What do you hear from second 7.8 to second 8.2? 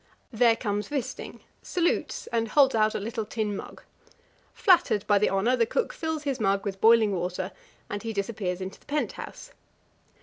and he